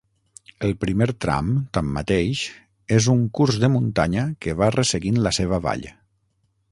[0.67, 2.41] El primer tram, tanmateix,
[2.99, 5.89] és un curs de muntanya que va resseguint la seva vall.